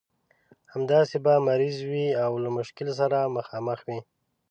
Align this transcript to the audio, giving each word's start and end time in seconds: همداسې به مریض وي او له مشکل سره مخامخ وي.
همداسې 0.73 1.15
به 1.25 1.33
مریض 1.47 1.77
وي 1.89 2.07
او 2.23 2.31
له 2.43 2.49
مشکل 2.57 2.87
سره 2.99 3.17
مخامخ 3.37 3.79
وي. 3.87 3.99